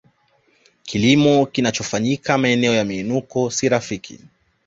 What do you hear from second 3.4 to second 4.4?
si rafiki